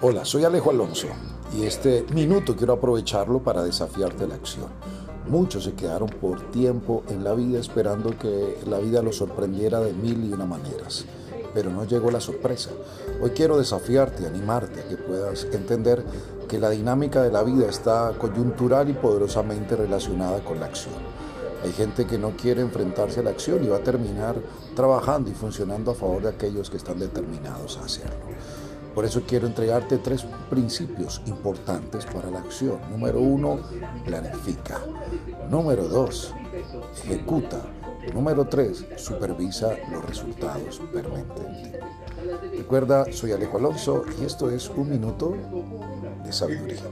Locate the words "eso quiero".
29.04-29.46